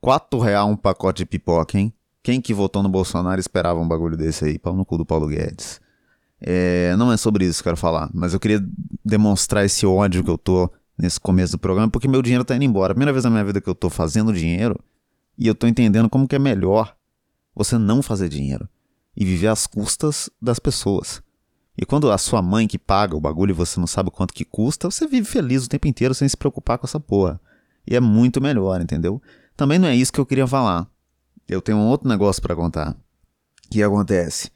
4 0.00 0.38
real 0.38 0.68
um 0.68 0.76
pacote 0.76 1.18
de 1.18 1.26
pipoca, 1.26 1.78
hein? 1.78 1.92
Quem 2.22 2.40
que 2.40 2.52
votou 2.52 2.82
no 2.82 2.88
Bolsonaro 2.88 3.40
esperava 3.40 3.80
um 3.80 3.88
bagulho 3.88 4.16
desse 4.16 4.44
aí? 4.44 4.58
Pau 4.58 4.74
no 4.74 4.84
cu 4.84 4.98
do 4.98 5.06
Paulo 5.06 5.26
Guedes. 5.26 5.80
É, 6.40 6.94
não 6.96 7.12
é 7.12 7.16
sobre 7.16 7.44
isso 7.44 7.62
que 7.62 7.68
eu 7.68 7.72
quero 7.72 7.76
falar, 7.76 8.10
mas 8.14 8.32
eu 8.32 8.40
queria 8.40 8.64
demonstrar 9.04 9.64
esse 9.64 9.86
ódio 9.86 10.24
que 10.24 10.30
eu 10.30 10.38
tô 10.38 10.70
nesse 10.96 11.18
começo 11.18 11.52
do 11.52 11.58
programa, 11.58 11.90
porque 11.90 12.08
meu 12.08 12.22
dinheiro 12.22 12.44
tá 12.44 12.54
indo 12.54 12.64
embora. 12.64 12.94
Primeira 12.94 13.12
vez 13.12 13.24
na 13.24 13.30
minha 13.30 13.44
vida 13.44 13.60
que 13.60 13.68
eu 13.68 13.74
tô 13.74 13.90
fazendo 13.90 14.32
dinheiro 14.32 14.78
e 15.36 15.46
eu 15.46 15.54
tô 15.54 15.66
entendendo 15.66 16.08
como 16.08 16.28
que 16.28 16.36
é 16.36 16.38
melhor 16.38 16.94
você 17.54 17.78
não 17.78 18.02
fazer 18.02 18.28
dinheiro 18.28 18.68
e 19.16 19.24
viver 19.24 19.48
às 19.48 19.66
custas 19.66 20.30
das 20.40 20.58
pessoas. 20.58 21.22
E 21.76 21.86
quando 21.86 22.10
a 22.10 22.18
sua 22.18 22.42
mãe 22.42 22.66
que 22.66 22.78
paga 22.78 23.16
o 23.16 23.20
bagulho 23.20 23.50
e 23.50 23.54
você 23.54 23.80
não 23.80 23.86
sabe 23.86 24.10
quanto 24.10 24.34
que 24.34 24.44
custa, 24.44 24.90
você 24.90 25.06
vive 25.06 25.26
feliz 25.26 25.64
o 25.64 25.68
tempo 25.68 25.88
inteiro 25.88 26.14
sem 26.14 26.28
se 26.28 26.36
preocupar 26.36 26.78
com 26.78 26.86
essa 26.86 27.00
porra. 27.00 27.40
E 27.86 27.96
é 27.96 28.00
muito 28.00 28.40
melhor, 28.40 28.80
entendeu? 28.80 29.20
Também 29.60 29.78
não 29.78 29.88
é 29.88 29.94
isso 29.94 30.10
que 30.10 30.18
eu 30.18 30.24
queria 30.24 30.46
falar. 30.46 30.90
Eu 31.46 31.60
tenho 31.60 31.76
um 31.76 31.86
outro 31.86 32.08
negócio 32.08 32.40
para 32.40 32.56
contar. 32.56 32.92
O 33.66 33.68
que 33.70 33.82
acontece? 33.82 34.50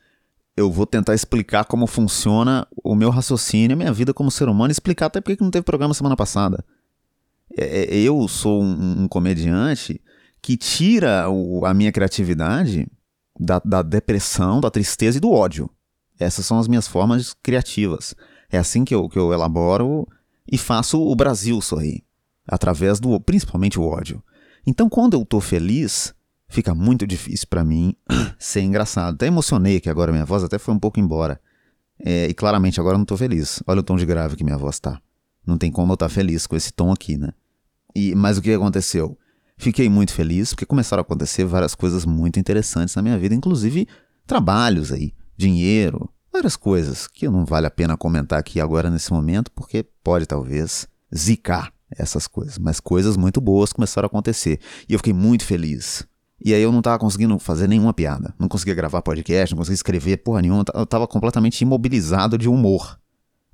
Eu 0.57 0.73
vou 0.73 0.87
tentar 0.87 1.15
explicar 1.15 1.67
como 1.67 1.87
funciona 1.87 2.67
o 2.83 2.95
meu 2.95 3.11
raciocínio, 3.11 3.75
a 3.75 3.77
minha 3.77 3.93
vida 3.93 4.15
como 4.15 4.31
ser 4.31 4.49
humano, 4.49 4.71
e 4.71 4.73
explicar 4.73 5.05
até 5.05 5.21
porque 5.21 5.45
não 5.45 5.51
teve 5.51 5.63
programa 5.63 5.93
semana 5.93 6.17
passada. 6.17 6.65
É, 7.55 7.95
é, 7.95 7.99
eu 7.99 8.27
sou 8.27 8.63
um, 8.63 9.03
um 9.03 9.07
comediante 9.07 10.01
que 10.41 10.57
tira 10.57 11.29
o, 11.29 11.67
a 11.67 11.75
minha 11.75 11.93
criatividade 11.93 12.89
da, 13.39 13.61
da 13.63 13.83
depressão, 13.83 14.59
da 14.59 14.71
tristeza 14.71 15.19
e 15.19 15.21
do 15.21 15.33
ódio. 15.33 15.69
Essas 16.19 16.47
são 16.47 16.59
as 16.59 16.67
minhas 16.67 16.89
formas 16.89 17.35
criativas. 17.43 18.15
É 18.51 18.57
assim 18.57 18.87
que 18.87 18.95
eu, 18.95 19.07
que 19.07 19.19
eu 19.19 19.35
elaboro 19.35 20.09
e 20.51 20.57
faço 20.57 20.99
o 20.99 21.15
Brasil 21.15 21.61
sorrir. 21.61 22.03
Através 22.49 22.99
do, 22.99 23.21
principalmente 23.21 23.79
o 23.79 23.85
ódio. 23.85 24.23
Então, 24.67 24.89
quando 24.89 25.15
eu 25.15 25.25
tô 25.25 25.41
feliz, 25.41 26.15
fica 26.49 26.75
muito 26.75 27.07
difícil 27.07 27.47
para 27.49 27.65
mim 27.65 27.95
ser 28.39 28.63
engraçado. 28.63 29.15
Até 29.15 29.27
emocionei 29.27 29.81
que 29.81 29.91
agora 29.91 30.13
minha 30.13 30.25
voz 30.25 30.43
até 30.43 30.59
foi 30.59 30.73
um 30.73 30.79
pouco 30.79 30.99
embora. 30.99 31.41
É, 31.99 32.27
e 32.27 32.35
claramente 32.35 32.81
agora 32.81 32.95
eu 32.95 32.99
não 32.99 33.05
tô 33.05 33.17
feliz. 33.17 33.63
Olha 33.67 33.81
o 33.81 33.83
tom 33.83 33.97
de 33.97 34.07
grave 34.07 34.37
que 34.37 34.45
minha 34.45 34.59
voz 34.59 34.79
tá. 34.79 35.01
Não 35.47 35.59
tem 35.59 35.71
como 35.71 35.93
eu 35.93 35.95
estar 35.95 36.09
tá 36.09 36.15
feliz 36.15 36.47
com 36.47 36.57
esse 36.57 36.73
tom 36.73 36.91
aqui, 36.91 37.17
né? 37.17 37.33
E, 37.95 38.15
mas 38.15 38.39
o 38.39 38.43
que 38.43 38.53
aconteceu? 38.53 39.19
Fiquei 39.57 39.89
muito 39.89 40.13
feliz 40.13 40.53
porque 40.53 40.67
começaram 40.67 41.01
a 41.01 41.03
acontecer 41.03 41.45
várias 41.45 41.75
coisas 41.75 42.05
muito 42.05 42.41
interessantes 42.41 42.95
na 42.95 43.03
minha 43.03 43.19
vida, 43.19 43.35
inclusive 43.35 43.87
trabalhos 44.27 44.91
aí, 44.91 45.13
dinheiro, 45.37 46.11
várias 46.33 46.57
coisas 46.57 47.07
que 47.07 47.29
não 47.29 47.45
vale 47.45 47.67
a 47.67 47.71
pena 47.71 47.97
comentar 47.97 48.39
aqui 48.39 48.61
agora 48.61 48.91
nesse 48.91 49.13
momento, 49.13 49.53
porque 49.53 49.85
pode 50.03 50.27
talvez 50.27 50.89
zicar 51.15 51.73
essas 51.97 52.27
coisas, 52.27 52.59
mas 52.59 52.81
coisas 52.81 53.17
muito 53.17 53.41
boas 53.41 53.73
começaram 53.73 54.07
a 54.07 54.09
acontecer 54.09 54.61
e 54.89 54.93
eu 54.93 54.99
fiquei 54.99 55.13
muito 55.13 55.45
feliz. 55.45 56.07
E 56.45 56.53
aí 56.53 56.61
eu 56.61 56.73
não 56.73 56.83
tava 56.83 56.99
conseguindo 56.99 57.39
fazer 57.39 57.69
nenhuma 57.69 57.95
piada, 57.95 58.35
não 58.39 58.49
conseguia 58.49 58.75
gravar 58.75 59.01
podcast, 59.01 59.55
não 59.55 59.59
conseguia 59.59 59.77
escrever 59.77 60.19
porra 60.19 60.43
nenhuma, 60.43 60.65
eu 60.75 60.85
tava 60.85 61.07
completamente 61.07 61.61
imobilizado 61.63 62.37
de 62.37 62.49
humor. 62.49 62.99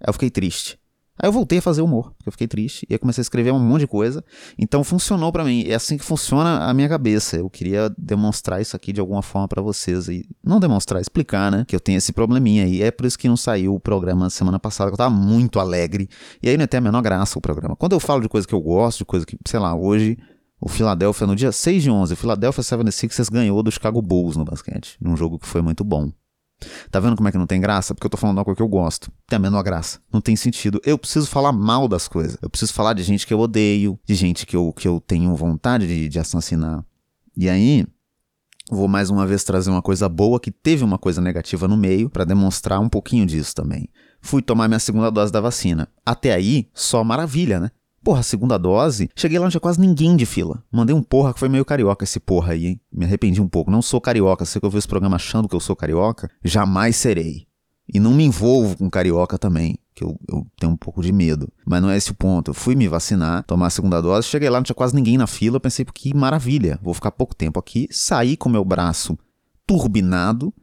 Aí 0.00 0.08
eu 0.08 0.12
fiquei 0.12 0.30
triste. 0.30 0.80
Aí 1.22 1.28
eu 1.28 1.32
voltei 1.32 1.58
a 1.58 1.62
fazer 1.62 1.82
humor, 1.82 2.12
porque 2.16 2.28
eu 2.28 2.32
fiquei 2.32 2.48
triste, 2.48 2.86
e 2.88 2.94
aí 2.94 2.98
comecei 2.98 3.20
a 3.20 3.24
escrever 3.24 3.52
um 3.52 3.58
monte 3.58 3.80
de 3.80 3.86
coisa. 3.86 4.24
Então 4.58 4.82
funcionou 4.82 5.30
para 5.30 5.44
mim, 5.44 5.64
é 5.66 5.74
assim 5.74 5.98
que 5.98 6.04
funciona 6.04 6.64
a 6.64 6.72
minha 6.72 6.88
cabeça. 6.88 7.36
Eu 7.36 7.50
queria 7.50 7.92
demonstrar 7.98 8.60
isso 8.60 8.74
aqui 8.74 8.92
de 8.92 9.00
alguma 9.00 9.22
forma 9.22 9.46
para 9.46 9.60
vocês 9.60 10.08
e 10.08 10.27
não 10.42 10.58
demonstrar, 10.58 11.00
explicar, 11.00 11.50
né, 11.50 11.64
que 11.68 11.77
eu 11.77 11.80
tenho 11.80 11.98
esse 11.98 12.12
probleminha 12.12 12.64
aí. 12.64 12.82
É 12.82 12.90
por 12.90 13.04
isso 13.04 13.18
que 13.18 13.28
não 13.28 13.36
saiu 13.36 13.74
o 13.74 13.80
programa 13.80 14.30
semana 14.30 14.58
passada, 14.58 14.90
que 14.90 14.94
eu 14.94 14.98
tava 14.98 15.14
muito 15.14 15.60
alegre. 15.60 16.08
E 16.42 16.48
aí 16.48 16.56
não 16.56 16.66
tem 16.66 16.78
a 16.78 16.80
menor 16.80 17.02
graça 17.02 17.38
o 17.38 17.42
programa. 17.42 17.77
Quando 17.77 17.92
eu 17.92 18.00
falo 18.00 18.22
de 18.22 18.28
coisa 18.28 18.46
que 18.46 18.55
eu 18.55 18.60
gosto, 18.60 18.98
de 18.98 19.05
coisa 19.05 19.27
que, 19.27 19.36
sei 19.46 19.60
lá, 19.60 19.74
hoje 19.74 20.16
o 20.60 20.68
Philadelphia, 20.68 21.27
no 21.27 21.34
dia 21.34 21.50
6 21.50 21.82
de 21.82 21.90
11, 21.90 22.12
o 22.12 22.16
Philadelphia 22.16 22.62
76ers 22.62 23.30
ganhou 23.30 23.62
do 23.62 23.70
Chicago 23.70 24.02
Bulls 24.02 24.36
no 24.36 24.44
basquete, 24.44 24.96
num 25.00 25.16
jogo 25.16 25.38
que 25.38 25.46
foi 25.46 25.62
muito 25.62 25.82
bom. 25.82 26.12
Tá 26.91 27.00
vendo 27.00 27.16
como 27.16 27.28
é 27.28 27.33
que 27.33 27.39
não 27.39 27.47
tem 27.47 27.61
graça? 27.61 27.94
Porque 27.94 28.06
eu 28.06 28.11
tô 28.11 28.16
falando 28.16 28.44
coisa 28.44 28.56
que 28.56 28.62
eu 28.62 28.69
gosto. 28.69 29.11
Tem 29.27 29.36
a 29.36 29.41
menor 29.41 29.62
graça. 29.62 30.01
Não 30.12 30.20
tem 30.20 30.36
sentido. 30.36 30.80
Eu 30.84 30.98
preciso 30.98 31.27
falar 31.27 31.52
mal 31.52 31.89
das 31.89 32.08
coisas. 32.08 32.36
Eu 32.42 32.51
preciso 32.51 32.73
falar 32.73 32.92
de 32.95 33.02
gente 33.02 33.27
que 33.27 33.33
eu 33.33 33.39
odeio, 33.39 33.98
de 34.05 34.14
gente 34.14 34.46
que 34.46 34.57
eu, 34.57 34.73
que 34.73 34.86
eu 34.86 35.01
tenho 35.01 35.34
vontade 35.34 35.86
de, 35.86 36.08
de 36.08 36.18
assassinar. 36.18 36.84
E 37.36 37.48
aí, 37.48 37.86
vou 38.70 38.89
mais 38.89 39.11
uma 39.11 39.27
vez 39.27 39.45
trazer 39.45 39.70
uma 39.70 39.83
coisa 39.83 40.08
boa 40.08 40.40
que 40.40 40.51
teve 40.51 40.84
uma 40.84 40.98
coisa 40.98 41.20
negativa 41.20 41.67
no 41.67 41.77
meio 41.77 42.11
para 42.11 42.24
demonstrar 42.24 42.80
um 42.80 42.89
pouquinho 42.89 43.27
disso 43.27 43.55
também. 43.55 43.89
Fui 44.20 44.42
tomar 44.42 44.68
minha 44.68 44.79
segunda 44.79 45.11
dose 45.11 45.33
da 45.33 45.40
vacina. 45.40 45.89
Até 46.05 46.33
aí, 46.33 46.68
só 46.74 47.02
maravilha, 47.02 47.58
né? 47.58 47.70
Porra, 48.02 48.22
segunda 48.22 48.56
dose, 48.58 49.11
cheguei 49.14 49.38
lá, 49.38 49.44
não 49.44 49.50
tinha 49.50 49.61
quase 49.61 49.78
ninguém 49.78 50.16
de 50.16 50.24
fila. 50.24 50.62
Mandei 50.72 50.96
um 50.96 51.02
porra 51.02 51.34
que 51.34 51.40
foi 51.40 51.50
meio 51.50 51.64
carioca 51.64 52.05
esse 52.05 52.18
porra 52.18 52.52
aí, 52.52 52.66
hein? 52.66 52.80
Me 52.90 53.05
arrependi 53.05 53.42
um 53.42 53.48
pouco. 53.48 53.70
Não 53.70 53.83
sou 53.83 54.00
carioca, 54.00 54.44
sei 54.46 54.58
que 54.58 54.66
eu 54.66 54.78
esse 54.78 54.88
programa 54.88 55.16
achando 55.16 55.48
que 55.48 55.55
eu 55.55 55.61
sou 55.61 55.77
carioca. 55.77 56.30
Jamais 56.42 56.96
serei. 56.96 57.46
E 57.92 58.00
não 58.00 58.14
me 58.14 58.24
envolvo 58.24 58.77
com 58.77 58.89
carioca 58.89 59.36
também, 59.36 59.77
que 59.94 60.05
eu, 60.05 60.18
eu, 60.28 60.46
tenho 60.58 60.72
um 60.72 60.77
pouco 60.77 61.02
de 61.02 61.12
medo. 61.12 61.52
Mas 61.66 61.83
não 61.83 61.90
é 61.90 61.96
esse 61.96 62.12
o 62.12 62.14
ponto. 62.14 62.50
Eu 62.50 62.55
fui 62.55 62.74
me 62.74 62.89
vacinar, 62.89 63.42
tomar 63.44 63.66
a 63.66 63.70
segunda 63.70 64.00
dose, 64.00 64.28
cheguei 64.28 64.48
lá, 64.48 64.58
não 64.58 64.64
tinha 64.64 64.77
quase 64.77 64.94
ninguém 64.94 65.18
na 65.18 65.27
fila. 65.27 65.60
Pensei, 65.60 65.84
que 65.84 66.14
maravilha, 66.14 66.78
vou 66.83 66.94
ficar 66.94 67.10
pouco 67.10 67.34
tempo 67.34 67.58
aqui. 67.58 67.86
Saí 67.90 68.36
com 68.36 68.48
meu 68.48 68.64
braço 68.64 69.18
turbinado 69.66 70.55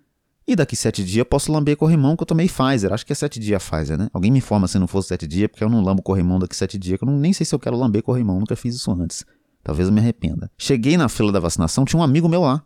e 0.47 0.55
daqui 0.55 0.75
sete 0.75 1.03
dias 1.03 1.27
posso 1.29 1.51
lamber 1.51 1.75
corrimão 1.75 2.15
que 2.15 2.23
eu 2.23 2.27
tomei 2.27 2.47
Pfizer. 2.47 2.93
Acho 2.93 3.05
que 3.05 3.11
é 3.11 3.15
sete 3.15 3.37
dias 3.37 3.61
Pfizer, 3.61 3.97
né? 3.97 4.07
Alguém 4.13 4.31
me 4.31 4.37
informa 4.37 4.67
se 4.67 4.79
não 4.79 4.87
fosse 4.87 5.09
sete 5.09 5.27
dias, 5.27 5.49
porque 5.49 5.63
eu 5.63 5.69
não 5.69 5.81
lambo 5.81 6.01
corrimão 6.01 6.39
daqui 6.39 6.55
sete 6.55 6.77
dias, 6.77 6.97
que 6.97 7.03
eu 7.03 7.07
não, 7.07 7.17
nem 7.17 7.33
sei 7.33 7.45
se 7.45 7.53
eu 7.53 7.59
quero 7.59 7.75
lamber 7.75 8.01
corrimão, 8.01 8.39
nunca 8.39 8.55
fiz 8.55 8.75
isso 8.75 8.89
antes. 8.91 9.25
Talvez 9.61 9.89
eu 9.89 9.93
me 9.93 9.99
arrependa. 9.99 10.49
Cheguei 10.57 10.95
na 10.95 11.09
fila 11.09 11.31
da 11.31 11.41
vacinação, 11.41 11.83
tinha 11.83 11.99
um 11.99 12.03
amigo 12.03 12.29
meu 12.29 12.41
lá, 12.41 12.63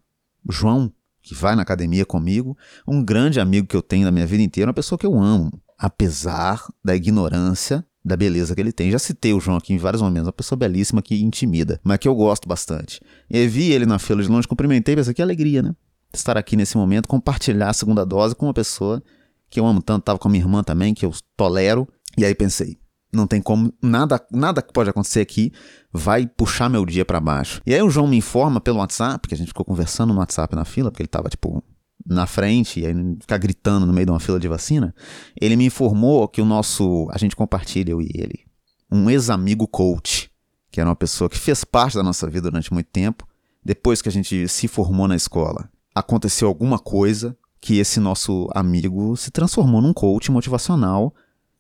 João, 0.48 0.94
que 1.24 1.34
vai 1.34 1.56
na 1.56 1.64
academia 1.64 2.06
comigo, 2.06 2.56
um 2.88 3.04
grande 3.04 3.40
amigo 3.40 3.66
que 3.66 3.76
eu 3.76 3.82
tenho 3.82 4.06
da 4.06 4.12
minha 4.12 4.28
vida 4.28 4.44
inteira, 4.44 4.70
uma 4.70 4.74
pessoa 4.76 5.00
que 5.00 5.06
eu 5.06 5.20
amo, 5.20 5.52
apesar 5.78 6.64
da 6.86 6.96
ignorância 6.96 7.84
da 8.06 8.16
beleza 8.16 8.54
que 8.54 8.62
ele 8.62 8.72
tem. 8.72 8.92
Já 8.92 9.00
citei 9.00 9.34
o 9.34 9.40
João 9.40 9.58
aqui 9.58 9.74
em 9.74 9.78
vários 9.78 10.02
momentos, 10.02 10.28
uma 10.28 10.34
pessoa 10.34 10.58
belíssima 10.58 11.02
que 11.02 11.22
intimida, 11.22 11.80
mas 11.84 11.98
que 11.98 12.08
eu 12.08 12.16
gosto 12.16 12.48
bastante. 12.48 13.00
E 13.30 13.48
vi 13.48 13.72
ele 13.72 13.86
na 13.86 13.98
fila 13.98 14.22
de 14.22 14.30
longe, 14.30 14.48
cumprimentei, 14.48 14.96
pensei 14.96 15.14
que 15.14 15.22
alegria, 15.22 15.62
né? 15.62 15.76
Estar 16.14 16.38
aqui 16.38 16.56
nesse 16.56 16.78
momento, 16.78 17.08
compartilhar 17.08 17.70
a 17.70 17.74
segunda 17.74 18.06
dose 18.06 18.36
com 18.36 18.46
uma 18.46 18.54
pessoa 18.54 19.02
que 19.50 19.60
eu 19.60 19.66
amo 19.66 19.82
tanto, 19.82 20.04
tava 20.04 20.18
com 20.18 20.28
a 20.28 20.32
minha 20.32 20.44
irmã 20.44 20.64
também, 20.64 20.94
que 20.94 21.06
eu 21.06 21.14
tolero. 21.36 21.88
E 22.18 22.24
aí 22.24 22.34
pensei, 22.34 22.80
não 23.12 23.28
tem 23.28 23.42
como, 23.42 23.74
nada, 23.82 24.26
nada 24.32 24.62
que 24.62 24.72
pode 24.72 24.90
acontecer 24.90 25.20
aqui 25.20 25.52
vai 25.92 26.26
puxar 26.26 26.70
meu 26.70 26.86
dia 26.86 27.04
para 27.04 27.20
baixo. 27.20 27.62
E 27.66 27.74
aí 27.74 27.82
o 27.82 27.90
João 27.90 28.08
me 28.08 28.18
informa 28.18 28.62
pelo 28.62 28.80
WhatsApp, 28.80 29.28
que 29.28 29.34
a 29.34 29.38
gente 29.38 29.50
ficou 29.50 29.66
conversando 29.66 30.14
no 30.14 30.20
WhatsApp 30.20 30.56
na 30.56 30.64
fila, 30.64 30.90
porque 30.90 31.04
ele 31.04 31.08
tava 31.08 31.30
tipo 31.30 31.62
na 32.08 32.26
frente 32.26 32.80
e 32.80 32.86
aí 32.88 32.94
ficar 33.20 33.38
gritando 33.38 33.86
no 33.86 33.94
meio 33.94 34.06
de 34.06 34.12
uma 34.12 34.20
fila 34.20 34.40
de 34.40 34.48
vacina. 34.48 34.96
Ele 35.40 35.56
me 35.56 35.66
informou 35.66 36.28
que 36.28 36.42
o 36.42 36.46
nosso, 36.46 37.08
a 37.12 37.18
gente 37.18 37.36
compartilha 37.36 37.92
eu 37.92 38.02
e 38.02 38.10
ele, 38.14 38.46
um 38.90 39.10
ex-amigo 39.10 39.68
coach, 39.68 40.32
que 40.72 40.80
era 40.80 40.90
uma 40.90 40.96
pessoa 40.96 41.30
que 41.30 41.38
fez 41.38 41.66
parte 41.66 41.96
da 41.96 42.04
nossa 42.04 42.28
vida 42.30 42.50
durante 42.50 42.74
muito 42.74 42.88
tempo, 42.88 43.28
depois 43.64 44.02
que 44.02 44.10
a 44.10 44.12
gente 44.12 44.48
se 44.48 44.68
formou 44.68 45.08
na 45.08 45.16
escola 45.16 45.70
aconteceu 45.94 46.48
alguma 46.48 46.80
coisa 46.80 47.38
que 47.60 47.78
esse 47.78 48.00
nosso 48.00 48.50
amigo 48.54 49.16
se 49.16 49.30
transformou 49.30 49.82
num 49.82 49.94
coach 49.94 50.32
motivacional 50.32 51.14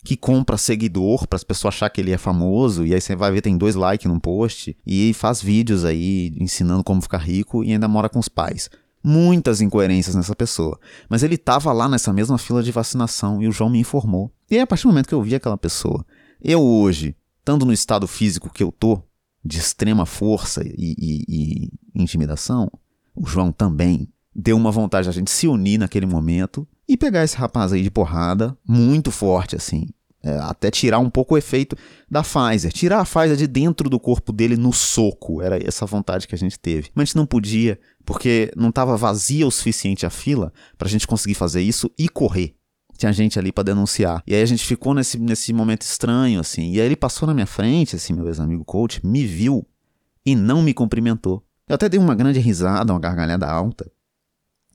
que 0.03 0.17
compra 0.17 0.57
seguidor 0.57 1.27
para 1.27 1.35
as 1.35 1.43
pessoas 1.43 1.75
achar 1.75 1.89
que 1.89 2.01
ele 2.01 2.11
é 2.11 2.17
famoso 2.17 2.85
e 2.85 2.93
aí 2.93 2.99
você 2.99 3.15
vai 3.15 3.31
ver 3.31 3.41
tem 3.41 3.57
dois 3.57 3.75
likes 3.75 4.09
num 4.09 4.19
post 4.19 4.75
e 4.85 5.13
faz 5.13 5.41
vídeos 5.41 5.85
aí 5.85 6.35
ensinando 6.39 6.83
como 6.83 7.01
ficar 7.01 7.19
rico 7.19 7.63
e 7.63 7.71
ainda 7.71 7.87
mora 7.87 8.09
com 8.09 8.19
os 8.19 8.27
pais. 8.27 8.69
Muitas 9.03 9.61
incoerências 9.61 10.15
nessa 10.15 10.35
pessoa. 10.35 10.79
Mas 11.09 11.23
ele 11.23 11.35
estava 11.35 11.73
lá 11.73 11.89
nessa 11.89 12.13
mesma 12.13 12.37
fila 12.37 12.61
de 12.61 12.71
vacinação 12.71 13.41
e 13.41 13.47
o 13.47 13.51
João 13.51 13.69
me 13.69 13.79
informou. 13.79 14.31
E 14.49 14.55
aí, 14.55 14.61
a 14.61 14.67
partir 14.67 14.83
do 14.83 14.89
momento 14.89 15.07
que 15.07 15.13
eu 15.15 15.23
vi 15.23 15.33
aquela 15.33 15.57
pessoa, 15.57 16.05
eu 16.39 16.61
hoje, 16.61 17.15
estando 17.39 17.65
no 17.65 17.73
estado 17.73 18.07
físico 18.07 18.51
que 18.53 18.61
eu 18.61 18.71
tô, 18.71 19.01
de 19.43 19.57
extrema 19.57 20.05
força 20.05 20.61
e, 20.63 20.71
e, 20.77 21.25
e 21.27 21.71
intimidação, 21.95 22.71
o 23.15 23.25
João 23.25 23.51
também 23.51 24.07
deu 24.35 24.55
uma 24.55 24.71
vontade 24.71 25.09
a 25.09 25.11
gente 25.11 25.29
se 25.29 25.47
unir 25.47 25.77
naquele 25.77 26.05
momento 26.05 26.67
e 26.87 26.97
pegar 26.97 27.23
esse 27.23 27.37
rapaz 27.37 27.73
aí 27.73 27.83
de 27.83 27.91
porrada, 27.91 28.57
muito 28.67 29.11
forte 29.11 29.55
assim. 29.55 29.87
É, 30.23 30.37
até 30.37 30.69
tirar 30.69 30.99
um 30.99 31.09
pouco 31.09 31.33
o 31.33 31.37
efeito 31.37 31.75
da 32.09 32.21
Pfizer. 32.21 32.71
Tirar 32.71 32.99
a 32.99 33.05
Pfizer 33.05 33.35
de 33.35 33.47
dentro 33.47 33.89
do 33.89 33.99
corpo 33.99 34.31
dele 34.31 34.55
no 34.55 34.71
soco. 34.71 35.41
Era 35.41 35.57
essa 35.67 35.83
vontade 35.85 36.27
que 36.27 36.35
a 36.35 36.37
gente 36.37 36.59
teve. 36.59 36.89
Mas 36.93 37.03
a 37.03 37.05
gente 37.05 37.15
não 37.15 37.25
podia, 37.25 37.79
porque 38.05 38.51
não 38.55 38.69
estava 38.69 38.95
vazia 38.95 39.47
o 39.47 39.51
suficiente 39.51 40.05
a 40.05 40.11
fila 40.11 40.53
para 40.77 40.87
a 40.87 40.91
gente 40.91 41.07
conseguir 41.07 41.33
fazer 41.33 41.61
isso 41.61 41.89
e 41.97 42.07
correr. 42.07 42.53
Tinha 42.95 43.11
gente 43.11 43.39
ali 43.39 43.51
para 43.51 43.63
denunciar. 43.63 44.21
E 44.27 44.35
aí 44.35 44.43
a 44.43 44.45
gente 44.45 44.63
ficou 44.63 44.93
nesse, 44.93 45.17
nesse 45.17 45.51
momento 45.53 45.81
estranho, 45.81 46.39
assim. 46.39 46.71
E 46.71 46.79
aí 46.79 46.85
ele 46.85 46.95
passou 46.95 47.25
na 47.27 47.33
minha 47.33 47.47
frente, 47.47 47.95
assim, 47.95 48.13
meu 48.13 48.27
ex-amigo 48.27 48.63
coach, 48.63 49.03
me 49.03 49.25
viu 49.25 49.65
e 50.23 50.35
não 50.35 50.61
me 50.61 50.71
cumprimentou. 50.71 51.43
Eu 51.67 51.73
até 51.73 51.89
dei 51.89 51.99
uma 51.99 52.13
grande 52.13 52.39
risada, 52.39 52.93
uma 52.93 52.99
gargalhada 52.99 53.47
alta 53.47 53.91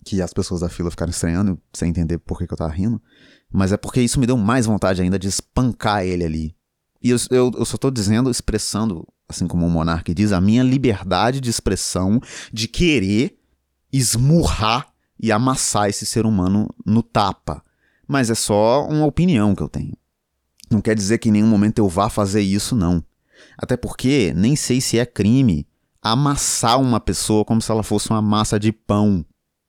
que 0.07 0.23
as 0.23 0.33
pessoas 0.33 0.61
da 0.61 0.69
fila 0.69 0.91
ficaram 0.91 1.11
estranhando, 1.11 1.61
sem 1.75 1.91
entender 1.91 2.19
por 2.19 2.39
que, 2.39 2.47
que 2.47 2.55
eu 2.55 2.57
tava 2.57 2.73
rindo. 2.73 3.03
Mas 3.53 3.73
é 3.73 3.77
porque 3.77 4.01
isso 4.01 4.21
me 4.21 4.27
deu 4.27 4.37
mais 4.37 4.65
vontade 4.65 5.03
ainda 5.03 5.19
de 5.19 5.27
espancar 5.27 6.05
ele 6.05 6.25
ali. 6.25 6.57
E 7.03 7.11
eu, 7.11 7.17
eu, 7.31 7.51
eu 7.59 7.65
só 7.65 7.77
tô 7.77 7.91
dizendo, 7.91 8.31
expressando 8.31 9.07
assim 9.29 9.49
como 9.49 9.67
o 9.67 9.71
monarca 9.71 10.15
diz, 10.15 10.31
a 10.31 10.41
minha 10.41 10.63
liberdade 10.63 11.41
de 11.41 11.51
expressão 11.51 12.21
de 12.53 12.69
querer 12.69 13.37
esmurrar 13.93 14.89
e 15.19 15.33
amassar 15.33 15.89
esse 15.89 16.07
ser 16.07 16.25
humano 16.25 16.69
no 16.85 17.03
tapa. 17.03 17.63
Mas 18.07 18.31
é 18.31 18.35
só 18.35 18.87
uma 18.87 19.07
opinião 19.07 19.55
que 19.55 19.63
eu 19.63 19.69
tenho. 19.69 19.97
Não 20.71 20.81
quer 20.81 20.95
dizer 20.95 21.19
que 21.19 21.29
em 21.29 21.33
nenhum 21.33 21.49
momento 21.49 21.79
eu 21.79 21.89
vá 21.89 22.09
fazer 22.09 22.43
isso, 22.43 22.77
não. 22.77 23.03
Até 23.59 23.77
porque 23.77 24.33
nem 24.37 24.55
sei 24.55 24.81
se 24.81 24.99
é 24.99 25.05
crime 25.05 25.67
amassar 26.01 26.81
uma 26.81 27.01
pessoa 27.01 27.45
como 27.45 27.61
se 27.61 27.71
ela 27.71 27.83
fosse 27.83 28.11
uma 28.11 28.23
massa 28.23 28.61
de 28.61 28.71
pão 28.71 29.25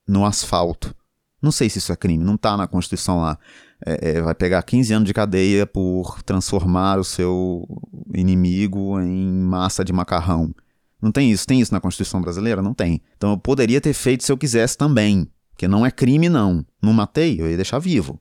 no 0.07 0.25
asfalto. 0.25 0.95
Não 1.41 1.51
sei 1.51 1.69
se 1.69 1.77
isso 1.77 1.91
é 1.91 1.95
crime, 1.95 2.23
não 2.23 2.37
tá 2.37 2.57
na 2.57 2.67
Constituição 2.67 3.19
lá. 3.19 3.37
É, 3.85 4.11
é, 4.11 4.21
vai 4.21 4.33
pegar 4.33 4.63
15 4.63 4.93
anos 4.93 5.07
de 5.07 5.13
cadeia 5.13 5.67
por 5.67 6.23
transformar 6.23 6.97
o 6.99 7.03
seu 7.03 7.67
inimigo 8.13 8.99
em 8.99 9.31
massa 9.31 9.85
de 9.85 9.93
macarrão. 9.93 10.53
Não 11.01 11.11
tem 11.11 11.31
isso. 11.31 11.45
Tem 11.45 11.61
isso 11.61 11.73
na 11.73 11.79
Constituição 11.79 12.21
brasileira? 12.21 12.61
Não 12.61 12.73
tem. 12.73 13.01
Então 13.15 13.31
eu 13.31 13.37
poderia 13.37 13.79
ter 13.79 13.93
feito 13.93 14.23
se 14.23 14.31
eu 14.31 14.37
quisesse 14.37 14.77
também. 14.77 15.29
Que 15.55 15.67
não 15.67 15.85
é 15.85 15.91
crime, 15.91 16.29
não. 16.29 16.65
Não 16.81 16.93
matei, 16.93 17.39
eu 17.39 17.49
ia 17.49 17.55
deixar 17.55 17.79
vivo. 17.79 18.19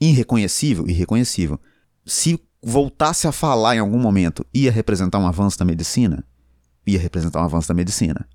Irreconhecível? 0.00 0.86
Irreconhecível. 0.88 1.58
Se 2.04 2.38
voltasse 2.62 3.26
a 3.26 3.32
falar 3.32 3.76
em 3.76 3.78
algum 3.78 3.98
momento, 3.98 4.44
ia 4.52 4.70
representar 4.70 5.18
um 5.18 5.26
avanço 5.26 5.58
da 5.58 5.64
medicina? 5.64 6.24
Ia 6.86 6.98
representar 6.98 7.40
um 7.40 7.44
avanço 7.44 7.68
da 7.68 7.74
medicina. 7.74 8.26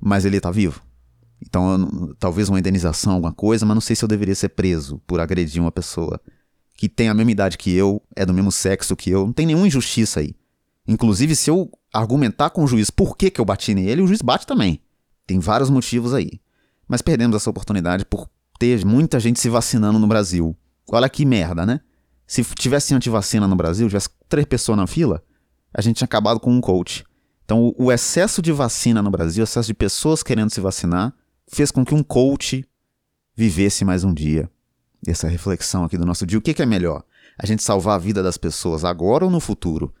Mas 0.00 0.24
ele 0.24 0.36
está 0.36 0.50
vivo. 0.50 0.82
Então, 1.46 1.74
eu, 1.74 2.14
talvez 2.16 2.48
uma 2.48 2.58
indenização, 2.58 3.14
alguma 3.14 3.32
coisa, 3.32 3.66
mas 3.66 3.74
não 3.74 3.80
sei 3.80 3.94
se 3.94 4.04
eu 4.04 4.08
deveria 4.08 4.34
ser 4.34 4.50
preso 4.50 5.00
por 5.06 5.20
agredir 5.20 5.60
uma 5.60 5.72
pessoa 5.72 6.20
que 6.76 6.88
tem 6.88 7.08
a 7.08 7.14
mesma 7.14 7.30
idade 7.30 7.58
que 7.58 7.72
eu, 7.72 8.02
é 8.16 8.26
do 8.26 8.34
mesmo 8.34 8.50
sexo 8.50 8.96
que 8.96 9.10
eu. 9.10 9.26
Não 9.26 9.32
tem 9.32 9.46
nenhuma 9.46 9.66
injustiça 9.66 10.20
aí. 10.20 10.34
Inclusive, 10.86 11.36
se 11.36 11.50
eu 11.50 11.70
argumentar 11.92 12.50
com 12.50 12.64
o 12.64 12.66
juiz 12.66 12.90
por 12.90 13.16
que, 13.16 13.30
que 13.30 13.40
eu 13.40 13.44
bati 13.44 13.74
nele, 13.74 14.02
o 14.02 14.06
juiz 14.06 14.20
bate 14.20 14.46
também. 14.46 14.80
Tem 15.26 15.38
vários 15.38 15.70
motivos 15.70 16.12
aí. 16.12 16.40
Mas 16.88 17.00
perdemos 17.00 17.36
essa 17.36 17.48
oportunidade 17.48 18.04
por 18.04 18.28
ter 18.58 18.84
muita 18.84 19.18
gente 19.20 19.40
se 19.40 19.48
vacinando 19.48 19.98
no 19.98 20.06
Brasil. 20.06 20.56
Olha 20.90 21.08
que 21.08 21.24
merda, 21.24 21.64
né? 21.64 21.80
Se 22.26 22.42
tivesse 22.44 22.94
antivacina 22.94 23.46
no 23.46 23.56
Brasil, 23.56 23.86
tivesse 23.86 24.08
três 24.28 24.46
pessoas 24.46 24.78
na 24.78 24.86
fila, 24.86 25.22
a 25.72 25.80
gente 25.80 25.96
tinha 25.96 26.06
acabado 26.06 26.40
com 26.40 26.50
um 26.50 26.60
coach. 26.60 27.04
Então, 27.44 27.74
o 27.78 27.92
excesso 27.92 28.40
de 28.40 28.52
vacina 28.52 29.02
no 29.02 29.10
Brasil, 29.10 29.42
o 29.42 29.44
excesso 29.44 29.66
de 29.66 29.74
pessoas 29.74 30.22
querendo 30.22 30.50
se 30.50 30.60
vacinar, 30.60 31.14
fez 31.48 31.70
com 31.70 31.84
que 31.84 31.94
um 31.94 32.02
coach 32.02 32.64
vivesse 33.34 33.84
mais 33.84 34.04
um 34.04 34.12
dia. 34.12 34.50
Essa 35.06 35.28
reflexão 35.28 35.84
aqui 35.84 35.98
do 35.98 36.06
nosso 36.06 36.26
dia. 36.26 36.38
O 36.38 36.42
que, 36.42 36.60
é 36.60 36.66
melhor? 36.66 37.04
A 37.38 37.46
gente 37.46 37.62
salvar 37.62 37.96
a 37.96 37.98
vida 37.98 38.22
das 38.22 38.38
pessoas 38.38 38.84
agora 38.84 39.24
ou 39.24 39.30
no 39.30 39.40
futuro? 39.40 39.94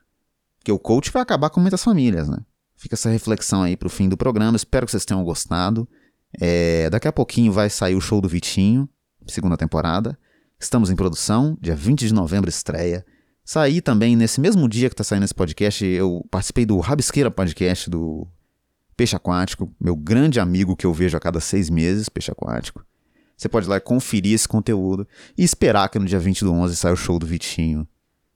Porque 0.58 0.72
o 0.72 0.78
coach 0.78 1.10
vai 1.10 1.22
acabar 1.22 1.50
com 1.50 1.60
muitas 1.60 1.82
famílias, 1.82 2.28
né? 2.28 2.38
Fica 2.76 2.94
essa 2.94 3.10
reflexão 3.10 3.62
aí 3.62 3.76
pro 3.76 3.90
fim 3.90 4.08
do 4.08 4.16
programa. 4.16 4.56
Espero 4.56 4.86
que 4.86 4.92
vocês 4.92 5.04
tenham 5.04 5.22
gostado. 5.22 5.86
É, 6.40 6.88
daqui 6.90 7.06
a 7.06 7.12
pouquinho 7.12 7.52
vai 7.52 7.68
sair 7.70 7.94
o 7.94 8.00
show 8.00 8.20
do 8.20 8.28
Vitinho, 8.28 8.88
segunda 9.26 9.56
temporada. 9.56 10.18
Estamos 10.58 10.90
em 10.90 10.96
produção, 10.96 11.56
dia 11.60 11.76
20 11.76 12.06
de 12.06 12.14
novembro 12.14 12.48
estreia. 12.48 13.04
Saí 13.44 13.80
também 13.80 14.16
nesse 14.16 14.40
mesmo 14.40 14.66
dia 14.68 14.88
que 14.88 14.94
está 14.94 15.04
saindo 15.04 15.24
esse 15.24 15.34
podcast, 15.34 15.84
eu 15.84 16.26
participei 16.30 16.64
do 16.64 16.78
Rabisqueira 16.78 17.30
Podcast 17.30 17.90
do 17.90 18.26
Peixe 18.96 19.16
Aquático, 19.16 19.72
meu 19.80 19.96
grande 19.96 20.38
amigo 20.38 20.76
que 20.76 20.86
eu 20.86 20.92
vejo 20.92 21.16
a 21.16 21.20
cada 21.20 21.40
seis 21.40 21.68
meses, 21.68 22.08
Peixe 22.08 22.30
Aquático. 22.30 22.84
Você 23.36 23.48
pode 23.48 23.66
ir 23.66 23.70
lá 23.70 23.80
conferir 23.80 24.34
esse 24.34 24.46
conteúdo 24.46 25.06
e 25.36 25.42
esperar 25.42 25.88
que 25.88 25.98
no 25.98 26.04
dia 26.04 26.18
20 26.18 26.44
do 26.44 26.52
11 26.52 26.76
saia 26.76 26.94
o 26.94 26.96
show 26.96 27.18
do 27.18 27.26
Vitinho, 27.26 27.86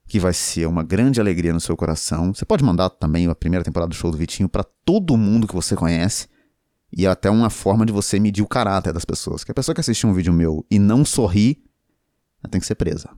que 0.07 0.19
vai 0.19 0.33
ser 0.33 0.67
uma 0.67 0.83
grande 0.83 1.21
alegria 1.21 1.53
no 1.53 1.61
seu 1.61 1.77
coração. 1.77 2.35
Você 2.35 2.45
pode 2.45 2.65
mandar 2.65 2.91
também 2.91 3.29
a 3.29 3.35
primeira 3.35 3.65
temporada 3.65 3.91
do 3.91 3.95
show 3.95 4.11
do 4.11 4.17
Vitinho 4.17 4.49
para 4.49 4.65
todo 4.65 5.17
mundo 5.17 5.47
que 5.47 5.55
você 5.55 5.77
conhece. 5.77 6.27
E 6.91 7.07
é 7.07 7.09
até 7.09 7.31
uma 7.31 7.51
forma 7.51 7.85
de 7.85 7.93
você 7.93 8.19
medir 8.19 8.43
o 8.43 8.49
caráter 8.49 8.93
das 8.93 9.05
pessoas. 9.05 9.45
Que 9.45 9.53
a 9.53 9.55
pessoa 9.55 9.75
que 9.75 9.81
assistir 9.81 10.07
um 10.07 10.15
vídeo 10.15 10.33
meu 10.33 10.65
e 10.71 10.79
não 10.79 11.05
sorri, 11.05 11.63
ela 12.43 12.51
tem 12.51 12.61
que 12.61 12.67
ser 12.67 12.75
presa. 12.75 13.11